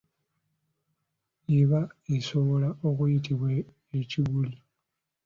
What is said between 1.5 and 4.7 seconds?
Eba esobola okuyitibwa ekiguli.